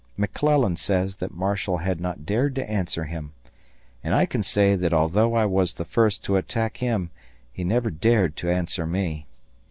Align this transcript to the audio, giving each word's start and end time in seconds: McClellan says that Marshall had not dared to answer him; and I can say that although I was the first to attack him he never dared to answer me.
McClellan 0.17 0.77
says 0.77 1.17
that 1.17 1.31
Marshall 1.31 1.77
had 1.77 2.01
not 2.01 2.25
dared 2.25 2.55
to 2.55 2.67
answer 2.67 3.03
him; 3.03 3.33
and 4.03 4.15
I 4.15 4.25
can 4.25 4.41
say 4.41 4.75
that 4.75 4.95
although 4.95 5.35
I 5.35 5.45
was 5.45 5.75
the 5.75 5.85
first 5.85 6.23
to 6.23 6.37
attack 6.37 6.77
him 6.77 7.11
he 7.53 7.63
never 7.63 7.91
dared 7.91 8.35
to 8.37 8.49
answer 8.49 8.87
me. 8.87 9.27